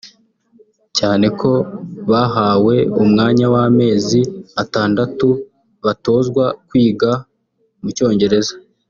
cyane 0.97 1.25
ko 1.39 1.51
bahawe 2.11 2.75
umwanya 3.03 3.45
w’amezi 3.53 4.19
atandatu 4.63 5.27
batozwa 5.85 6.45
kwiga 6.67 7.11
mu 7.83 7.89
cyongereza 7.97 8.53